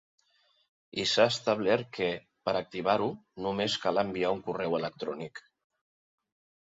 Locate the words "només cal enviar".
3.47-4.33